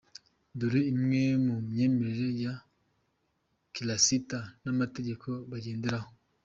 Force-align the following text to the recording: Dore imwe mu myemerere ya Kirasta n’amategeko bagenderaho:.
Dore 0.59 0.81
imwe 0.93 1.21
mu 1.45 1.55
myemerere 1.69 2.27
ya 2.43 2.53
Kirasta 3.73 4.39
n’amategeko 4.63 5.27
bagenderaho:. 5.51 6.09